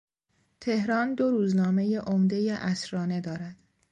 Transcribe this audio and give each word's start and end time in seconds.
تهران 0.59 1.13
دو 1.15 1.31
روزنامهی 1.31 1.95
عمدهی 1.95 2.49
عصرانه 2.49 3.21
دارد. 3.21 3.55